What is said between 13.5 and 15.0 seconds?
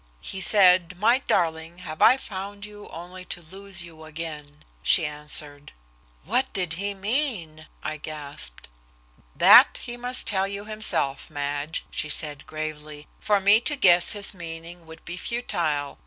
to guess his meaning